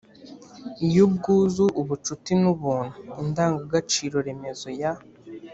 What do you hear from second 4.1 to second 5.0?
remezo ya